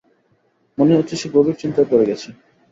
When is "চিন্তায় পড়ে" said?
1.61-2.05